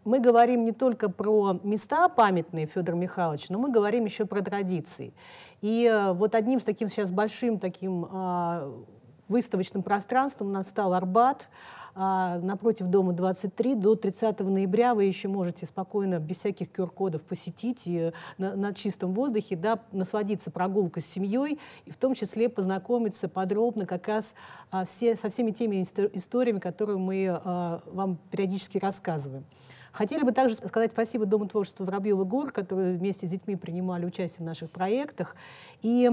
мы 0.04 0.20
говорим 0.20 0.64
не 0.64 0.72
только 0.72 1.08
про 1.08 1.58
места 1.62 2.08
памятные 2.08 2.66
Федора 2.66 2.96
Михайловича, 2.96 3.46
но 3.50 3.58
мы 3.58 3.70
говорим 3.70 4.04
еще 4.04 4.26
про 4.26 4.42
традиции. 4.42 5.14
И 5.62 5.88
э, 5.90 6.12
вот 6.12 6.34
одним 6.34 6.58
из 6.58 6.64
таким 6.64 6.88
сейчас 6.88 7.12
большим 7.12 7.58
таким 7.58 8.06
а, 8.10 8.72
выставочным 9.28 9.82
пространством 9.82 10.48
у 10.48 10.52
нас 10.52 10.68
стал 10.68 10.94
Арбат. 10.94 11.48
А, 11.98 12.38
напротив 12.40 12.88
дома 12.88 13.14
23 13.14 13.74
до 13.74 13.94
30 13.94 14.40
ноября 14.40 14.94
вы 14.94 15.04
еще 15.04 15.28
можете 15.28 15.64
спокойно, 15.64 16.18
без 16.18 16.36
всяких 16.36 16.68
QR-кодов 16.68 17.22
посетить 17.22 17.86
и 17.86 18.12
на, 18.36 18.54
на 18.54 18.74
чистом 18.74 19.14
воздухе, 19.14 19.56
да, 19.56 19.80
насладиться 19.92 20.50
прогулкой 20.50 21.02
с 21.02 21.06
семьей 21.06 21.58
и 21.86 21.90
в 21.90 21.96
том 21.96 22.14
числе 22.14 22.50
познакомиться 22.50 23.28
подробно 23.28 23.86
как 23.86 24.08
раз 24.08 24.34
а, 24.70 24.84
все, 24.84 25.16
со 25.16 25.30
всеми 25.30 25.52
теми 25.52 25.80
историями, 25.80 26.58
которые 26.58 26.98
мы 26.98 27.28
а, 27.28 27.80
вам 27.86 28.18
периодически 28.30 28.76
рассказываем. 28.76 29.46
Хотели 29.92 30.22
бы 30.22 30.32
также 30.32 30.56
сказать 30.56 30.90
спасибо 30.90 31.24
Дому 31.24 31.48
творчества 31.48 31.84
Воробьевы 31.84 32.26
гор, 32.26 32.52
которые 32.52 32.98
вместе 32.98 33.26
с 33.26 33.30
детьми 33.30 33.56
принимали 33.56 34.04
участие 34.04 34.44
в 34.44 34.46
наших 34.46 34.70
проектах. 34.70 35.34
И 35.80 36.10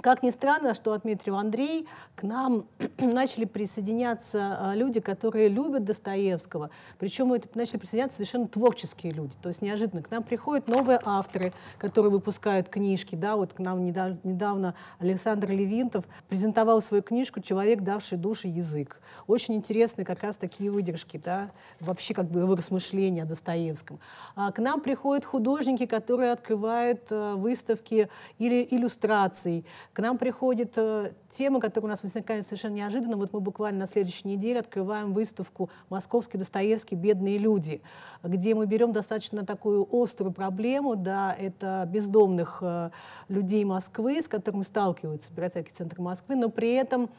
как 0.00 0.22
ни 0.22 0.30
странно, 0.30 0.74
что 0.74 0.92
отметил 0.92 1.36
Андрей, 1.36 1.86
к 2.14 2.22
нам 2.22 2.66
начали 2.98 3.44
присоединяться 3.44 4.58
а, 4.60 4.74
люди, 4.74 5.00
которые 5.00 5.48
любят 5.48 5.84
Достоевского. 5.84 6.70
Причем 6.98 7.32
это 7.32 7.48
начали 7.54 7.78
присоединяться 7.78 8.16
совершенно 8.16 8.48
творческие 8.48 9.12
люди. 9.12 9.36
То 9.42 9.48
есть 9.48 9.62
неожиданно 9.62 10.02
к 10.02 10.10
нам 10.10 10.22
приходят 10.22 10.68
новые 10.68 11.00
авторы, 11.04 11.52
которые 11.78 12.12
выпускают 12.12 12.68
книжки. 12.68 13.14
Да, 13.14 13.36
вот 13.36 13.52
к 13.52 13.58
нам 13.58 13.84
недавно 13.84 14.74
Александр 14.98 15.50
Левинтов 15.50 16.04
презентовал 16.28 16.80
свою 16.82 17.02
книжку 17.02 17.40
«Человек, 17.40 17.80
давший 17.80 18.18
душе 18.18 18.48
язык». 18.48 19.00
Очень 19.26 19.54
интересные 19.54 20.04
как 20.04 20.22
раз 20.22 20.36
такие 20.36 20.70
выдержки, 20.70 21.20
да, 21.22 21.50
вообще 21.80 22.14
как 22.14 22.30
бы 22.30 22.40
его 22.40 22.54
размышления 22.54 23.22
о 23.22 23.26
Достоевском. 23.26 24.00
А 24.34 24.52
к 24.52 24.58
нам 24.58 24.80
приходят 24.80 25.24
художники, 25.24 25.86
которые 25.86 26.32
открывают 26.32 27.08
а, 27.10 27.34
выставки 27.36 28.08
или 28.38 28.66
иллюстраций, 28.70 29.64
к 29.98 30.00
нам 30.00 30.16
приходит 30.16 30.74
э, 30.76 31.10
тема, 31.28 31.58
которая 31.58 31.86
у 31.86 31.90
нас 31.90 32.04
возникает 32.04 32.44
совершенно 32.44 32.74
неожиданно. 32.74 33.16
Вот 33.16 33.32
мы 33.32 33.40
буквально 33.40 33.80
на 33.80 33.86
следующей 33.88 34.28
неделе 34.28 34.60
открываем 34.60 35.12
выставку 35.12 35.70
«Московский 35.90 36.38
Достоевский. 36.38 36.94
Бедные 36.94 37.36
люди», 37.36 37.82
где 38.22 38.54
мы 38.54 38.66
берем 38.66 38.92
достаточно 38.92 39.44
такую 39.44 39.88
острую 39.90 40.32
проблему, 40.32 40.94
да, 40.94 41.34
это 41.36 41.84
бездомных 41.88 42.58
э, 42.60 42.90
людей 43.26 43.64
Москвы, 43.64 44.22
с 44.22 44.28
которыми 44.28 44.62
сталкиваются 44.62 45.32
библиотеки 45.32 45.72
Центра 45.72 46.00
Москвы, 46.00 46.36
но 46.36 46.48
при 46.48 46.74
этом 46.74 47.10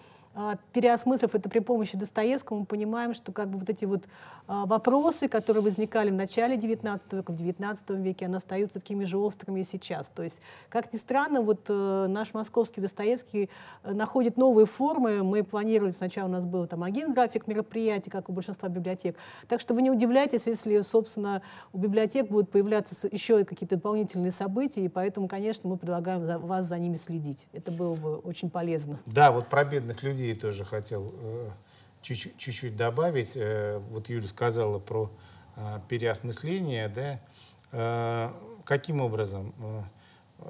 переосмыслив 0.73 1.33
это 1.35 1.49
при 1.49 1.59
помощи 1.59 1.97
Достоевского, 1.97 2.59
мы 2.59 2.65
понимаем, 2.65 3.13
что 3.13 3.31
как 3.31 3.49
бы 3.49 3.57
вот 3.57 3.69
эти 3.69 3.85
вот 3.85 4.05
а, 4.47 4.65
вопросы, 4.65 5.27
которые 5.27 5.63
возникали 5.63 6.11
в 6.11 6.13
начале 6.13 6.55
XIX 6.55 6.99
века, 7.11 7.31
в 7.31 7.35
XIX 7.35 8.01
веке, 8.01 8.25
они 8.25 8.35
остаются 8.35 8.79
такими 8.79 9.05
же 9.05 9.17
острыми 9.17 9.59
и 9.59 9.63
сейчас. 9.63 10.09
То 10.09 10.23
есть, 10.23 10.41
как 10.69 10.93
ни 10.93 10.97
странно, 10.97 11.41
вот 11.41 11.65
э, 11.69 12.07
наш 12.09 12.33
московский 12.33 12.81
Достоевский 12.81 13.49
э, 13.83 13.93
находит 13.93 14.37
новые 14.37 14.65
формы. 14.65 15.23
Мы 15.23 15.43
планировали, 15.43 15.91
сначала 15.91 16.27
у 16.27 16.31
нас 16.31 16.45
был 16.45 16.67
там 16.67 16.83
один 16.83 17.13
график 17.13 17.47
мероприятий, 17.47 18.09
как 18.09 18.29
у 18.29 18.31
большинства 18.31 18.69
библиотек. 18.69 19.17
Так 19.47 19.61
что 19.61 19.73
вы 19.73 19.81
не 19.81 19.91
удивляйтесь, 19.91 20.47
если, 20.47 20.81
собственно, 20.81 21.41
у 21.73 21.77
библиотек 21.77 22.29
будут 22.29 22.49
появляться 22.49 23.07
еще 23.11 23.43
какие-то 23.45 23.75
дополнительные 23.75 24.31
события, 24.31 24.81
и 24.81 24.87
поэтому, 24.87 25.27
конечно, 25.27 25.69
мы 25.69 25.77
предлагаем 25.77 26.39
вас 26.39 26.65
за 26.65 26.79
ними 26.79 26.95
следить. 26.95 27.47
Это 27.53 27.71
было 27.71 27.95
бы 27.95 28.17
очень 28.17 28.49
полезно. 28.49 28.99
Да, 29.05 29.31
вот 29.31 29.47
про 29.47 29.63
бедных 29.63 30.01
людей 30.01 30.28
людей 30.29 30.35
тоже 30.35 30.65
хотел 30.65 31.13
э, 31.21 31.49
чуть-чуть 32.01 32.75
добавить. 32.75 33.33
Э, 33.35 33.79
вот 33.89 34.09
Юля 34.09 34.27
сказала 34.27 34.79
про 34.79 35.11
э, 35.55 35.79
переосмысление, 35.87 36.87
да. 36.89 37.19
Каким 38.65 38.99
образом? 38.99 39.53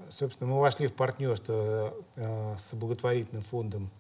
Собственно, 0.09 0.49
мы 0.49 0.61
вошли 0.61 0.87
в 0.87 0.93
партнерство 0.93 1.93
с 2.15 2.73
благотворительным 2.75 3.43
фондом 3.43 3.91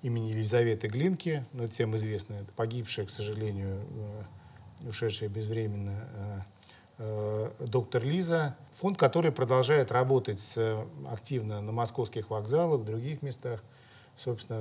имени 0.00 0.30
Елизаветы 0.30 0.88
Глинки, 0.88 1.44
ну, 1.52 1.64
это 1.64 1.72
всем 1.74 1.94
известно, 1.96 2.46
погибшая, 2.56 3.04
к 3.04 3.10
сожалению, 3.10 3.84
ушедшая 4.88 5.28
безвременно 5.28 6.46
доктор 7.58 8.02
Лиза. 8.04 8.56
Фонд, 8.72 8.96
который 8.96 9.32
продолжает 9.32 9.92
работать 9.92 10.58
активно 11.06 11.60
на 11.60 11.72
московских 11.72 12.30
вокзалах, 12.30 12.80
в 12.80 12.84
других 12.84 13.20
местах 13.20 13.62
собственно, 14.16 14.60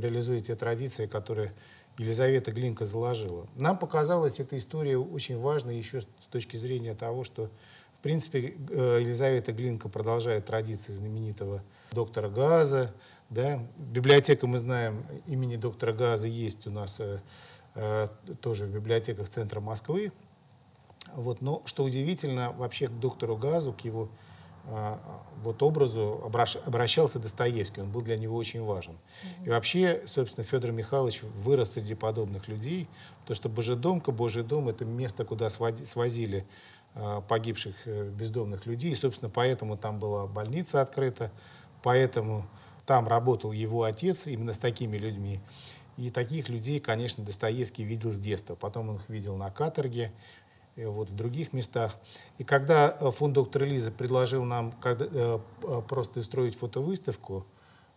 реализует 0.00 0.46
те 0.46 0.56
традиции, 0.56 1.06
которые 1.06 1.52
Елизавета 1.98 2.50
Глинка 2.50 2.84
заложила. 2.84 3.46
Нам 3.54 3.78
показалась 3.78 4.40
эта 4.40 4.58
история 4.58 4.98
очень 4.98 5.38
важной 5.38 5.76
еще 5.76 6.00
с 6.00 6.26
точки 6.30 6.56
зрения 6.56 6.94
того, 6.94 7.22
что, 7.22 7.50
в 7.98 8.02
принципе, 8.02 8.56
э, 8.70 8.98
Елизавета 9.00 9.52
Глинка 9.52 9.88
продолжает 9.88 10.46
традиции 10.46 10.92
знаменитого 10.92 11.62
доктора 11.92 12.28
Газа. 12.28 12.92
Да? 13.30 13.60
Библиотека, 13.76 14.46
мы 14.46 14.58
знаем, 14.58 15.06
имени 15.26 15.56
доктора 15.56 15.92
Газа 15.92 16.26
есть 16.26 16.66
у 16.66 16.72
нас 16.72 16.98
э, 16.98 17.20
э, 17.76 18.08
тоже 18.40 18.66
в 18.66 18.74
библиотеках 18.74 19.28
центра 19.28 19.60
Москвы. 19.60 20.12
Вот. 21.14 21.40
Но, 21.42 21.62
что 21.64 21.84
удивительно, 21.84 22.52
вообще 22.52 22.88
к 22.88 22.92
доктору 22.92 23.36
Газу, 23.36 23.72
к 23.72 23.82
его 23.82 24.08
вот 25.42 25.62
образу 25.62 26.22
обращался 26.24 27.18
Достоевский, 27.18 27.82
он 27.82 27.90
был 27.90 28.00
для 28.00 28.16
него 28.16 28.36
очень 28.36 28.62
важен. 28.62 28.96
И 29.44 29.50
вообще, 29.50 30.02
собственно, 30.06 30.44
Федор 30.44 30.72
Михайлович 30.72 31.22
вырос 31.22 31.72
среди 31.72 31.94
подобных 31.94 32.48
людей, 32.48 32.88
то 33.26 33.34
что 33.34 33.48
Божедомка, 33.48 34.10
Божий 34.10 34.42
дом— 34.42 34.68
это 34.70 34.84
место, 34.84 35.24
куда 35.24 35.48
свозили 35.50 36.46
а, 36.94 37.20
погибших 37.22 37.74
э, 37.86 38.08
бездомных 38.10 38.66
людей, 38.66 38.92
и, 38.92 38.94
собственно, 38.94 39.28
поэтому 39.28 39.76
там 39.76 39.98
была 39.98 40.26
больница 40.26 40.80
открыта, 40.80 41.32
поэтому 41.82 42.46
там 42.86 43.08
работал 43.08 43.50
его 43.50 43.82
отец 43.82 44.26
именно 44.26 44.52
с 44.52 44.58
такими 44.58 44.96
людьми. 44.96 45.40
И 45.96 46.10
таких 46.10 46.48
людей, 46.48 46.80
конечно, 46.80 47.24
Достоевский 47.24 47.84
видел 47.84 48.12
с 48.12 48.18
детства. 48.18 48.54
Потом 48.54 48.90
он 48.90 48.96
их 48.96 49.08
видел 49.08 49.36
на 49.36 49.50
каторге, 49.50 50.12
вот, 50.76 51.10
в 51.10 51.14
других 51.14 51.52
местах. 51.52 51.96
И 52.38 52.44
когда 52.44 52.96
э, 52.98 53.10
фонд 53.10 53.34
доктора 53.34 53.64
Лиза 53.64 53.90
предложил 53.90 54.44
нам 54.44 54.74
э, 54.84 55.38
просто 55.88 56.20
устроить 56.20 56.56
фотовыставку, 56.56 57.46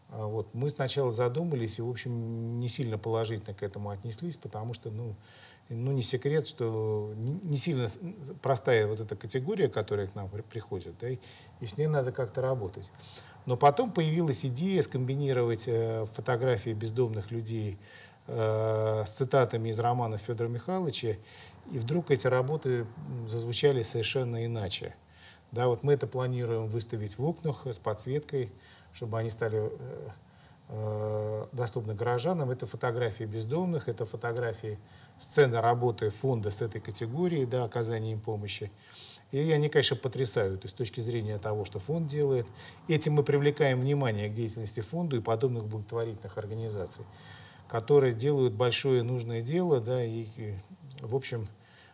э, 0.10 0.24
вот, 0.24 0.54
мы 0.54 0.70
сначала 0.70 1.12
задумались 1.12 1.80
и, 1.80 1.82
в 1.82 1.90
общем, 1.90 2.60
не 2.60 2.70
сильно 2.70 2.98
положительно 2.98 3.56
к 3.56 3.64
этому 3.64 3.90
отнеслись, 3.90 4.38
потому 4.38 4.74
что, 4.74 4.92
ну, 4.92 5.16
ну 5.70 5.92
не 5.92 6.04
секрет, 6.04 6.48
что 6.48 7.14
не, 7.16 7.58
сильно 7.58 7.88
простая 8.42 8.88
вот 8.88 9.00
эта 9.00 9.16
категория, 9.16 9.68
которая 9.68 10.08
к 10.08 10.16
нам 10.16 10.30
приходит, 10.30 10.96
да, 11.00 11.10
и, 11.10 11.20
с 11.66 11.78
ней 11.78 11.88
надо 11.88 12.12
как-то 12.12 12.42
работать. 12.42 12.92
Но 13.46 13.56
потом 13.56 13.92
появилась 13.92 14.46
идея 14.46 14.82
скомбинировать 14.82 15.64
э, 15.68 16.06
фотографии 16.14 16.72
бездомных 16.72 17.32
людей 17.32 17.78
э, 18.28 19.04
с 19.06 19.10
цитатами 19.12 19.70
из 19.70 19.80
романа 19.80 20.18
Федора 20.18 20.50
Михайловича 20.50 21.16
и 21.72 21.80
вдруг 21.80 22.12
эти 22.12 22.28
работы 22.28 22.86
зазвучали 23.28 23.84
совершенно 23.84 24.46
иначе. 24.46 24.96
Да, 25.52 25.68
вот 25.68 25.84
мы 25.84 25.94
это 25.94 26.08
планируем 26.08 26.68
выставить 26.68 27.18
в 27.18 27.24
окнах 27.24 27.66
с 27.66 27.80
подсветкой, 27.80 28.52
чтобы 28.94 29.20
они 29.20 29.30
стали 29.30 29.72
э, 29.72 30.10
э, 30.70 31.46
доступны 31.52 31.94
горожанам. 31.94 32.52
Это 32.52 32.66
фотографии 32.66 33.24
бездомных, 33.24 33.88
это 33.88 34.06
фотографии 34.06 34.78
сцены 35.20 35.62
работы 35.62 36.10
фонда 36.10 36.52
с 36.52 36.62
этой 36.62 36.82
категорией, 36.82 37.46
да, 37.46 37.64
оказания 37.64 38.12
им 38.12 38.20
помощи. 38.20 38.72
И 39.32 39.52
они, 39.52 39.68
конечно, 39.68 39.98
потрясают 39.98 40.64
есть, 40.64 40.76
с 40.76 40.78
точки 40.78 41.02
зрения 41.02 41.38
того, 41.38 41.66
что 41.66 41.80
фонд 41.80 42.08
делает. 42.08 42.46
Этим 42.88 43.14
мы 43.14 43.24
привлекаем 43.24 43.82
внимание 43.82 44.30
к 44.30 44.34
деятельности 44.34 44.80
фонда 44.80 45.18
и 45.18 45.22
подобных 45.22 45.66
благотворительных 45.66 46.38
организаций, 46.38 47.06
которые 47.68 48.14
делают 48.14 48.54
большое 48.54 49.04
нужное 49.04 49.42
дело, 49.42 49.82
да, 49.82 50.04
и, 50.04 50.28
в 51.02 51.16
общем, 51.16 51.48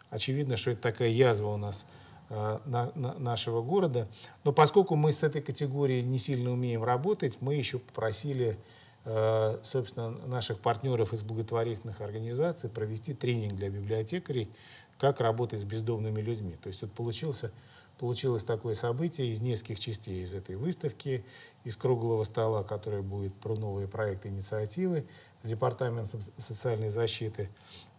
очевидно, 0.10 0.58
что 0.58 0.72
это 0.72 0.82
такая 0.82 1.10
язва 1.10 1.50
у 1.50 1.58
нас 1.58 1.86
э, 2.30 2.60
на, 2.66 2.92
на, 2.96 3.14
нашего 3.16 3.62
города. 3.62 4.08
Но 4.44 4.54
поскольку 4.54 4.96
мы 4.96 5.12
с 5.12 5.24
этой 5.24 5.42
категорией 5.42 6.04
не 6.04 6.20
сильно 6.20 6.52
умеем 6.52 6.84
работать, 6.84 7.38
мы 7.42 7.56
еще 7.56 7.80
попросили, 7.80 8.58
э, 9.06 9.60
собственно, 9.64 10.12
наших 10.28 10.60
партнеров 10.60 11.14
из 11.14 11.24
благотворительных 11.24 12.02
организаций 12.02 12.70
провести 12.70 13.14
тренинг 13.14 13.54
для 13.54 13.70
библиотекарей, 13.70 14.50
как 14.98 15.20
работать 15.20 15.62
с 15.62 15.64
бездомными 15.64 16.22
людьми. 16.22 16.56
То 16.62 16.68
есть 16.68 16.82
вот 16.82 16.92
получился, 16.94 17.52
получилось 18.00 18.44
такое 18.44 18.76
событие 18.76 19.28
из 19.28 19.42
нескольких 19.42 19.80
частей 19.80 20.24
из 20.24 20.34
этой 20.34 20.56
выставки, 20.56 21.26
из 21.64 21.78
круглого 21.78 22.24
стола, 22.24 22.64
который 22.64 23.02
будет 23.02 23.34
про 23.36 23.56
новые 23.56 23.88
проекты 23.88 24.30
инициативы 24.30 25.06
с 25.42 25.50
Департаментом 25.50 26.22
социальной 26.38 26.90
защиты 26.90 27.50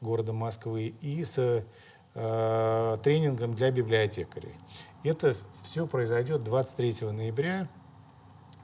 города 0.01 0.33
Москвы 0.33 0.95
и 1.01 1.23
с 1.25 1.65
э, 2.15 2.99
тренингом 3.03 3.55
для 3.55 3.71
библиотекарей. 3.71 4.55
Это 5.03 5.37
все 5.65 5.87
произойдет 5.87 6.43
23 6.43 7.11
ноября 7.11 7.69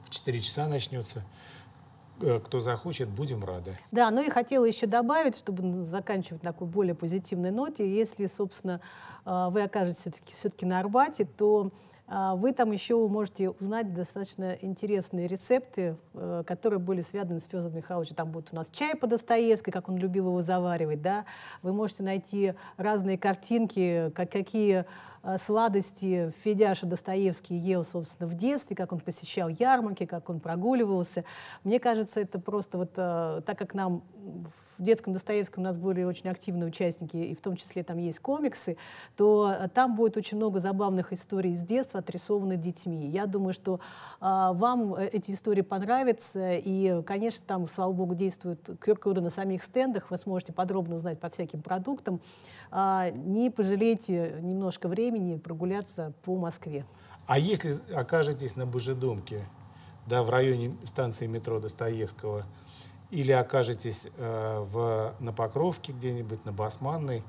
в 0.05 0.09
4 0.09 0.39
часа 0.41 0.67
начнется. 0.67 1.23
Э, 2.21 2.39
кто 2.39 2.59
захочет, 2.59 3.09
будем 3.09 3.43
рады. 3.43 3.77
Да, 3.91 4.09
ну 4.11 4.21
и 4.21 4.29
хотела 4.29 4.65
еще 4.65 4.85
добавить, 4.85 5.37
чтобы 5.37 5.83
заканчивать 5.83 6.43
на 6.43 6.51
такой 6.51 6.67
более 6.67 6.95
позитивной 6.95 7.51
ноте, 7.51 7.89
если, 7.89 8.27
собственно, 8.27 8.81
э, 9.25 9.47
вы 9.49 9.63
окажетесь 9.63 9.99
все-таки 9.99 10.33
все 10.33 10.65
на 10.65 10.79
Арбате, 10.79 11.25
то 11.25 11.71
вы 12.35 12.51
там 12.51 12.71
еще 12.71 13.07
можете 13.07 13.49
узнать 13.49 13.93
достаточно 13.93 14.57
интересные 14.61 15.27
рецепты, 15.27 15.95
которые 16.45 16.79
были 16.79 17.01
связаны 17.01 17.39
с 17.39 17.45
Федором 17.45 17.75
Михайловичем. 17.75 18.15
Там 18.15 18.31
будет 18.31 18.49
у 18.51 18.55
нас 18.55 18.69
чай 18.69 18.95
по 18.95 19.07
Достоевской, 19.07 19.71
как 19.71 19.87
он 19.87 19.97
любил 19.97 20.27
его 20.27 20.41
заваривать. 20.41 21.01
Да? 21.01 21.25
Вы 21.61 21.73
можете 21.73 22.03
найти 22.03 22.53
разные 22.77 23.17
картинки, 23.17 24.11
как, 24.13 24.31
какие 24.31 24.85
Э, 25.23 25.37
сладости 25.37 26.33
Федяша 26.43 26.87
Достоевский 26.87 27.55
ел, 27.55 27.85
собственно, 27.85 28.27
в 28.27 28.33
детстве, 28.33 28.75
как 28.75 28.91
он 28.91 28.99
посещал 28.99 29.49
ярмарки, 29.49 30.05
как 30.05 30.29
он 30.29 30.39
прогуливался. 30.39 31.23
Мне 31.63 31.79
кажется, 31.79 32.19
это 32.19 32.39
просто 32.39 32.77
вот 32.79 32.93
э, 32.97 33.41
так 33.45 33.57
как 33.57 33.75
нам 33.75 34.03
в 34.17 34.70
детском 34.81 35.13
Достоевском 35.13 35.63
у 35.63 35.65
нас 35.65 35.77
были 35.77 36.03
очень 36.03 36.29
активные 36.29 36.67
участники, 36.67 37.17
и 37.17 37.35
в 37.35 37.41
том 37.41 37.55
числе 37.55 37.83
там 37.83 37.97
есть 37.97 38.19
комиксы, 38.19 38.77
то 39.15 39.53
э, 39.57 39.67
там 39.69 39.95
будет 39.95 40.17
очень 40.17 40.37
много 40.37 40.59
забавных 40.59 41.13
историй 41.13 41.51
из 41.51 41.61
детства, 41.61 41.99
отрисованных 41.99 42.59
детьми. 42.59 43.07
Я 43.09 43.25
думаю, 43.25 43.53
что 43.53 43.79
а, 44.19 44.53
вам 44.53 44.95
эти 44.95 45.31
истории 45.31 45.61
понравятся, 45.61 46.53
и, 46.53 47.01
конечно, 47.03 47.43
там, 47.45 47.67
слава 47.67 47.91
богу, 47.91 48.15
действуют 48.15 48.67
QR-коды 48.69 49.21
на 49.21 49.29
самих 49.29 49.63
стендах, 49.63 50.11
вы 50.11 50.17
сможете 50.17 50.53
подробно 50.53 50.95
узнать 50.95 51.19
по 51.19 51.29
всяким 51.29 51.61
продуктам. 51.61 52.21
А, 52.71 53.09
не 53.09 53.49
пожалейте 53.49 54.37
немножко 54.41 54.87
времени 54.87 55.37
прогуляться 55.37 56.13
по 56.23 56.35
Москве. 56.37 56.85
А 57.27 57.37
если 57.37 57.73
окажетесь 57.93 58.55
на 58.55 58.65
Божедомке, 58.65 59.45
да, 60.07 60.23
в 60.23 60.29
районе 60.29 60.75
станции 60.85 61.27
метро 61.27 61.59
Достоевского, 61.59 62.45
или 63.11 63.31
окажетесь 63.31 64.07
э, 64.17 64.59
в, 64.65 65.15
на 65.19 65.33
Покровке 65.33 65.93
где-нибудь, 65.93 66.45
на 66.45 66.51
Басманной, 66.51 67.23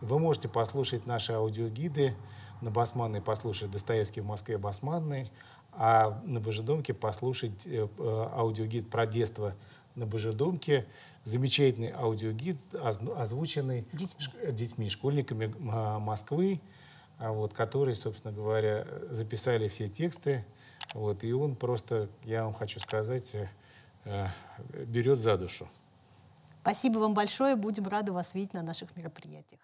вы 0.00 0.18
можете 0.18 0.48
послушать 0.48 1.06
наши 1.06 1.32
аудиогиды. 1.32 2.14
На 2.62 2.70
Басманной 2.70 3.20
послушать 3.20 3.70
Достоевский 3.70 4.22
в 4.22 4.26
Москве 4.26 4.56
Басманной, 4.56 5.30
а 5.72 6.22
на 6.24 6.40
Божедомке 6.40 6.94
послушать 6.94 7.66
э, 7.66 7.86
э, 7.98 8.28
аудиогид 8.34 8.88
про 8.88 9.06
детство 9.06 9.54
на 9.94 10.06
Божедомке. 10.06 10.86
Замечательный 11.24 11.92
аудиогид, 11.92 12.58
озвученный 12.74 13.86
детьми, 13.92 14.52
детьми 14.52 14.88
школьниками 14.88 15.54
а, 15.70 15.98
Москвы, 15.98 16.60
а 17.18 17.32
вот, 17.32 17.52
которые, 17.52 17.94
собственно 17.94 18.32
говоря, 18.32 18.86
записали 19.10 19.68
все 19.68 19.88
тексты. 19.88 20.44
Вот, 20.94 21.24
и 21.24 21.32
он 21.32 21.56
просто, 21.56 22.08
я 22.24 22.44
вам 22.44 22.54
хочу 22.54 22.78
сказать, 22.78 23.30
э, 23.34 23.38
э, 23.38 23.48
берет 24.86 25.18
за 25.18 25.36
душу. 25.36 25.68
Спасибо 26.62 26.98
вам 26.98 27.14
большое. 27.14 27.56
Будем 27.56 27.86
рады 27.86 28.12
вас 28.12 28.34
видеть 28.34 28.54
на 28.54 28.62
наших 28.62 28.96
мероприятиях. 28.96 29.60